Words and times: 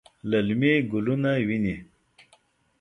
للمي 0.29 0.71
ګلونه 0.91 1.31
ویني 1.47 1.75